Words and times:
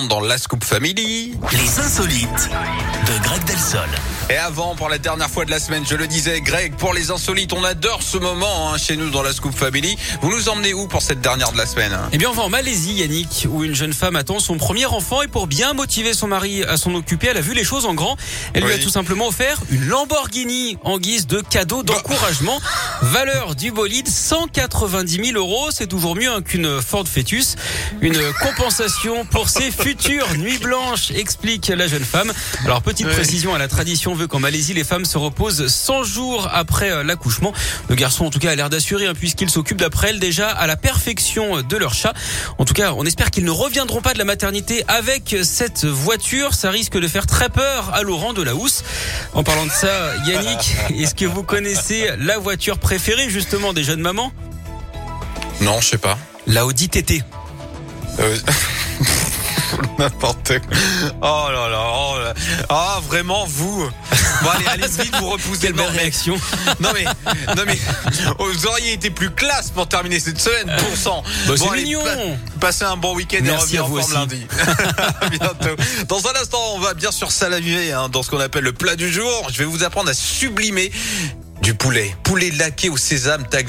dans 0.00 0.20
la 0.20 0.38
Scoop 0.38 0.64
Family. 0.64 1.34
Les 1.52 1.78
insolites 1.78 2.48
de 3.06 3.22
Greg 3.24 3.44
Delsol. 3.44 3.88
Et 4.30 4.36
avant, 4.36 4.74
pour 4.74 4.88
la 4.88 4.96
dernière 4.96 5.28
fois 5.28 5.44
de 5.44 5.50
la 5.50 5.60
semaine, 5.60 5.84
je 5.86 5.94
le 5.96 6.06
disais, 6.06 6.40
Greg, 6.40 6.74
pour 6.76 6.94
les 6.94 7.10
insolites, 7.10 7.52
on 7.52 7.62
adore 7.62 8.02
ce 8.02 8.16
moment 8.16 8.72
hein, 8.72 8.78
chez 8.78 8.96
nous 8.96 9.10
dans 9.10 9.22
la 9.22 9.34
Scoop 9.34 9.54
Family. 9.54 9.98
Vous 10.22 10.30
nous 10.30 10.48
emmenez 10.48 10.72
où 10.72 10.86
pour 10.86 11.02
cette 11.02 11.20
dernière 11.20 11.52
de 11.52 11.58
la 11.58 11.66
semaine 11.66 11.94
Eh 12.10 12.16
bien, 12.16 12.30
on 12.30 12.32
va 12.32 12.44
en 12.44 12.48
Malaisie, 12.48 12.94
Yannick, 12.94 13.46
où 13.50 13.64
une 13.64 13.74
jeune 13.74 13.92
femme 13.92 14.16
attend 14.16 14.38
son 14.38 14.56
premier 14.56 14.86
enfant 14.86 15.20
et 15.20 15.28
pour 15.28 15.46
bien 15.46 15.74
motiver 15.74 16.14
son 16.14 16.28
mari 16.28 16.64
à 16.64 16.78
s'en 16.78 16.94
occuper, 16.94 17.26
elle 17.26 17.36
a 17.36 17.42
vu 17.42 17.52
les 17.52 17.64
choses 17.64 17.84
en 17.84 17.92
grand. 17.92 18.16
Elle 18.54 18.64
lui 18.64 18.72
a 18.72 18.78
tout 18.78 18.88
simplement 18.88 19.26
offert 19.26 19.58
une 19.70 19.86
Lamborghini 19.86 20.78
en 20.84 20.98
guise 20.98 21.26
de 21.26 21.42
cadeau 21.42 21.82
d'encouragement. 21.82 22.58
Valeur 23.02 23.54
du 23.56 23.72
bolide 23.72 24.08
190 24.08 25.32
000 25.32 25.38
euros, 25.38 25.68
c'est 25.70 25.86
toujours 25.86 26.16
mieux 26.16 26.32
hein, 26.32 26.40
qu'une 26.40 26.80
Ford 26.80 27.06
Focus. 27.06 27.56
Une 28.00 28.18
compensation 28.40 29.26
pour 29.26 29.50
ses 29.50 29.70
futures 29.82 30.34
nuits 30.38 30.58
blanches, 30.58 31.10
explique 31.10 31.68
la 31.68 31.86
jeune 31.88 32.04
femme. 32.04 32.32
Alors 32.64 32.82
petite 32.82 33.06
Oui. 33.06 33.12
précision, 33.14 33.54
à 33.54 33.58
la 33.58 33.68
tradition 33.68 34.14
veut 34.14 34.26
qu'en 34.28 34.38
Malaisie, 34.38 34.74
les 34.74 34.84
femmes 34.84 35.04
se 35.04 35.18
reposent 35.18 35.66
100 35.66 36.04
jours 36.04 36.48
après 36.52 36.90
euh, 36.90 37.02
l'accouchement. 37.02 37.52
Le 37.88 37.94
garçon, 37.96 38.24
en 38.26 38.30
tout 38.30 38.38
cas, 38.38 38.52
a 38.52 38.54
l'air 38.54 38.70
d'assurer, 38.70 39.06
hein, 39.06 39.14
puisqu'il 39.18 39.50
s'occupe 39.50 39.78
d'après 39.78 40.10
elle 40.10 40.20
déjà 40.20 40.48
à 40.48 40.66
la 40.66 40.76
perfection 40.76 41.62
de 41.62 41.76
leur 41.76 41.94
chat. 41.94 42.12
En 42.58 42.64
tout 42.64 42.74
cas, 42.74 42.92
on 42.96 43.04
espère 43.04 43.30
qu'ils 43.30 43.44
ne 43.44 43.50
reviendront 43.50 44.00
pas 44.00 44.12
de 44.12 44.18
la 44.18 44.24
maternité 44.24 44.84
avec 44.88 45.34
cette 45.42 45.84
voiture. 45.84 46.54
Ça 46.54 46.70
risque 46.70 46.96
de 46.98 47.08
faire 47.08 47.26
très 47.26 47.48
peur 47.48 47.90
à 47.92 48.02
Laurent 48.02 48.32
de 48.32 48.42
la 48.42 48.54
Housse. 48.54 48.84
En 49.34 49.42
parlant 49.42 49.66
de 49.66 49.70
ça, 49.72 50.14
Yannick, 50.26 50.76
est-ce 50.98 51.14
que 51.14 51.24
vous 51.24 51.42
connaissez 51.42 52.08
la 52.18 52.38
voiture 52.38 52.78
préférée 52.78 53.28
justement 53.30 53.72
des 53.72 53.82
jeunes 53.84 54.00
mamans? 54.00 54.32
Non, 55.60 55.80
je 55.80 55.88
sais 55.88 55.98
pas. 55.98 56.18
La 56.46 56.66
Audi 56.66 56.88
TT. 56.88 57.22
Euh, 58.18 58.36
N'importe 59.98 60.58
quoi. 60.60 60.76
Oh 61.20 61.48
là 61.52 61.68
là. 61.68 61.84
Oh, 61.94 62.18
là. 62.18 62.34
Ah, 62.68 63.00
vraiment, 63.06 63.44
vous. 63.46 63.88
Bon, 64.42 64.50
allez, 64.50 64.66
allez 64.66 64.86
vite, 64.88 65.14
vous 65.18 65.30
repoussez 65.30 65.68
le 65.68 65.80
réaction. 65.82 66.36
Non 66.80 66.90
mais, 66.94 67.04
non 67.54 67.62
mais, 67.66 67.78
vous 68.38 68.66
auriez 68.66 68.92
été 68.94 69.10
plus 69.10 69.30
classe 69.30 69.70
pour 69.70 69.86
terminer 69.88 70.18
cette 70.18 70.40
semaine, 70.40 70.66
bon 70.66 70.96
sang. 70.96 71.22
Bah, 71.46 71.54
c'est 71.56 71.68
allez, 71.68 71.82
mignon. 71.84 72.02
pa- 72.02 72.58
Passez 72.68 72.84
un 72.84 72.96
bon 72.96 73.14
week-end 73.14 73.44
et 73.44 73.50
revenez 73.50 73.80
en 73.80 73.88
vous 73.88 74.00
forme 74.00 74.04
aussi. 74.04 74.14
lundi. 74.14 74.46
Bientôt. 75.38 75.76
Dans 76.08 76.26
un 76.26 76.40
instant, 76.40 76.58
on 76.74 76.80
va 76.80 76.94
bien 76.94 77.12
sûr 77.12 77.30
salamuer 77.30 77.92
hein, 77.92 78.08
dans 78.08 78.22
ce 78.22 78.30
qu'on 78.30 78.40
appelle 78.40 78.64
le 78.64 78.72
plat 78.72 78.96
du 78.96 79.12
jour. 79.12 79.48
Je 79.52 79.58
vais 79.58 79.64
vous 79.64 79.84
apprendre 79.84 80.10
à 80.10 80.14
sublimer 80.14 80.90
du 81.60 81.74
poulet. 81.74 82.14
Poulet 82.24 82.50
laqué 82.50 82.88
au 82.88 82.96
sésame 82.96 83.46
tagliatelle. 83.46 83.68